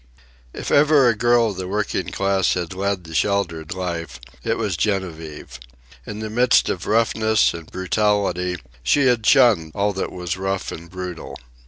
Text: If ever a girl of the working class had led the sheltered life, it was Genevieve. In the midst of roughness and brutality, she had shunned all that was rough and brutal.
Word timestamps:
If 0.51 0.71
ever 0.71 1.07
a 1.07 1.15
girl 1.15 1.51
of 1.51 1.57
the 1.57 1.67
working 1.67 2.09
class 2.09 2.55
had 2.55 2.73
led 2.73 3.03
the 3.03 3.13
sheltered 3.13 3.75
life, 3.75 4.19
it 4.43 4.57
was 4.57 4.75
Genevieve. 4.75 5.59
In 6.07 6.21
the 6.21 6.29
midst 6.31 6.69
of 6.69 6.87
roughness 6.87 7.53
and 7.53 7.71
brutality, 7.71 8.55
she 8.81 9.05
had 9.05 9.23
shunned 9.23 9.73
all 9.75 9.93
that 9.93 10.11
was 10.11 10.37
rough 10.37 10.71
and 10.71 10.89
brutal. 10.89 11.37